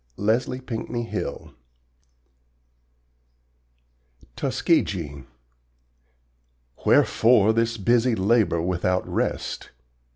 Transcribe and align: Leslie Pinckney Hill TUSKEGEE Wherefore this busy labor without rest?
Leslie 0.17 0.59
Pinckney 0.59 1.03
Hill 1.03 1.53
TUSKEGEE 4.35 5.25
Wherefore 6.83 7.53
this 7.53 7.77
busy 7.77 8.15
labor 8.15 8.59
without 8.63 9.07
rest? 9.07 9.69